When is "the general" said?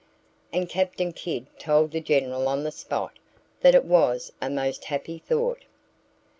1.91-2.47